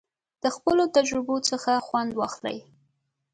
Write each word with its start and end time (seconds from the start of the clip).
د 0.43 0.45
خپلو 0.55 0.83
تجربو 0.95 1.35
څخه 1.49 1.71
خوند 1.87 2.11
واخلئ. 2.19 2.57